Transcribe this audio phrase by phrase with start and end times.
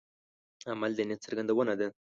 [0.69, 1.87] عمل د نیت څرګندونه ده.